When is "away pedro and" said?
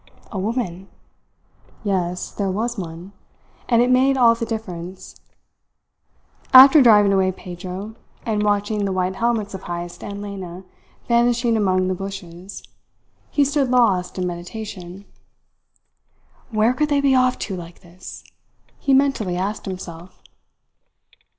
7.13-8.41